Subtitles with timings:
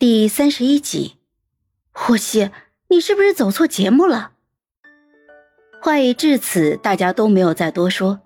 [0.00, 1.18] 第三十一集，
[1.92, 2.48] 霍希，
[2.88, 4.30] 你是不是走错节目了？
[5.82, 8.20] 话已至此，大家都没有再多说。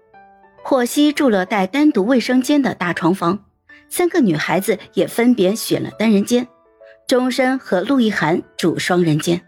[0.63, 3.47] 霍希住了带单独卫生间的大床房，
[3.89, 6.47] 三个女孩子也分别选了单人间，
[7.09, 9.45] 钟深和陆亦涵住双人间。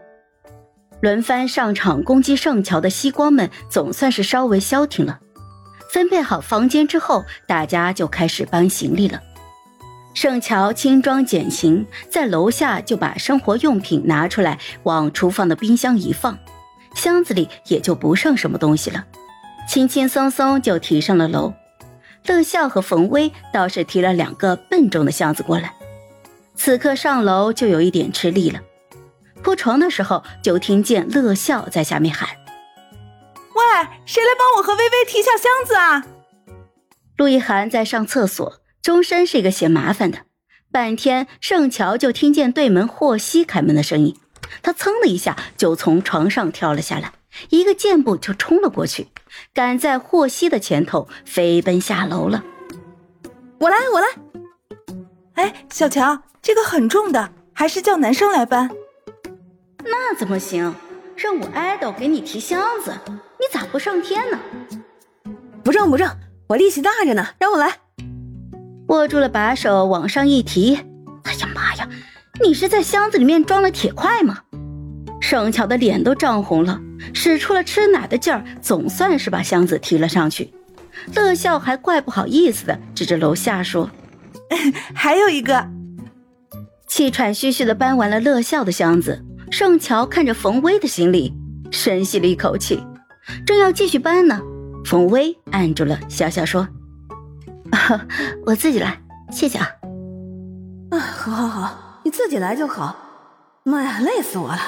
[0.99, 5.21] 轮番上场攻击圣桥的西光们总算是稍微消停了。
[5.93, 9.23] 分配好房间之后，大家就开始搬行李了。
[10.19, 16.35] 盛乔轻装简行，在楼下就把生活用品拿出来，往厨房的冰箱一放，
[16.95, 19.05] 箱子里也就不剩什么东西了，
[19.69, 21.53] 轻轻松松就提上了楼。
[22.25, 25.75] 乐笑和冯威倒是提了两个笨重的箱子过来，
[26.55, 28.59] 此刻上楼就有一点吃力了。
[29.43, 32.27] 铺床的时候，就听见乐笑在下面喊
[33.53, 36.03] ：“喂，谁来帮我和微微提下箱子啊？”
[37.17, 38.61] 陆一涵在上厕所。
[38.87, 40.19] 钟深是一个嫌麻烦的，
[40.71, 44.17] 半天盛乔就听见对门霍希开门的声音，
[44.63, 47.11] 他噌的一下就从床上跳了下来，
[47.49, 49.09] 一个箭步就冲了过去，
[49.53, 52.45] 赶在霍希的前头飞奔下楼了。
[53.59, 54.07] 我来，我来。
[55.33, 58.71] 哎，小乔，这个很重的，还是叫男生来搬。
[59.83, 60.73] 那怎么行？
[61.17, 64.39] 让我爱豆给你提箱子，你咋不上天呢？
[65.61, 66.09] 不正不正，
[66.47, 67.79] 我力气大着呢，让我来。
[68.87, 70.75] 握住了把手，往上一提，
[71.23, 71.87] 哎呀妈呀！
[72.41, 74.39] 你是在箱子里面装了铁块吗？
[75.19, 76.79] 盛乔的脸都涨红了，
[77.13, 80.53] 使出了吃奶的劲儿，总算是把箱子提了上去。
[81.13, 83.89] 乐笑还怪不好意思的，指着楼下说：
[84.95, 85.67] “还有一个。”
[86.87, 91.33] 气喘吁吁的搬完了乐笑的箱子，盛乔看着冯威的行李，
[91.71, 92.81] 深吸了一口气，
[93.45, 94.41] 正要继续搬呢，
[94.85, 96.65] 冯威按住了，笑笑说。
[98.45, 99.01] 我自己来，
[99.31, 99.69] 谢谢啊。
[100.91, 102.95] 啊，好，好，好，你自己来就好。
[103.63, 104.59] 妈呀，累死我了！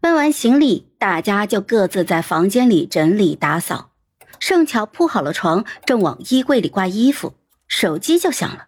[0.00, 3.90] 搬完行李，大家就各自在房间里整理打扫。
[4.38, 7.34] 盛乔铺好了床，正往衣柜里挂衣服，
[7.66, 8.66] 手机就响了。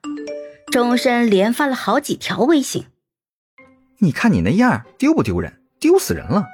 [0.73, 2.87] 钟深连发了好几条微信。
[3.99, 5.61] 你看你那样，丢不丢人？
[5.79, 6.45] 丢死人了！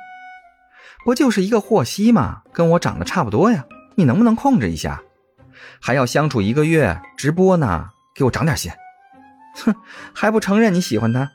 [1.05, 2.43] 不就是一个霍希吗？
[2.53, 3.65] 跟我长得差不多呀。
[3.95, 5.03] 你能不能控制一下？
[5.81, 8.71] 还要相处一个月，直播呢，给我长点心！
[9.55, 9.75] 哼，
[10.15, 11.31] 还不承认你喜欢他？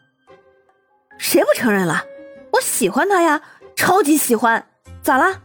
[1.18, 2.04] 谁不承认了？
[2.54, 3.42] 我喜欢他呀，
[3.76, 4.68] 超级喜欢！
[5.02, 5.42] 咋啦？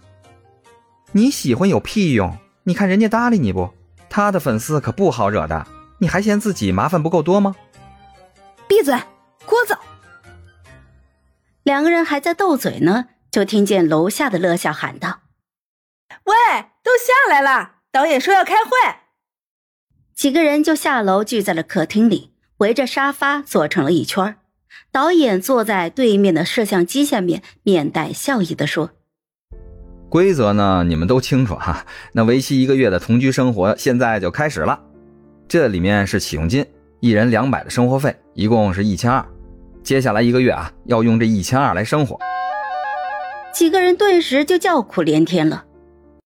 [1.13, 2.39] 你喜欢有屁用？
[2.65, 3.73] 你看人家搭理你不？
[4.09, 5.67] 他的粉丝可不好惹的，
[5.99, 7.55] 你还嫌自己麻烦不够多吗？
[8.69, 8.95] 闭嘴，
[9.47, 9.77] 聒噪！
[11.63, 15.21] 两个人还在斗嘴呢，就听见楼下的乐笑喊道
[16.25, 16.35] ：“喂，
[16.83, 18.71] 都下来了。”导演说要开会，
[20.15, 24.37] 几个人就下楼聚在了客厅里，围着沙发坐成了一圈。
[24.91, 28.93] 导演坐在对面的摄像机下面，面带笑意的说
[30.09, 31.85] ：“规则呢，你们都清楚哈。
[32.13, 34.81] 那为期一个月的同居生活现在就开始了。
[35.47, 36.65] 这里面是启用金，
[37.01, 39.23] 一人两百的生活费，一共是一千二。
[39.83, 42.19] 接下来一个月啊，要用这一千二来生活。”
[43.53, 45.67] 几个人顿时就叫苦连天了。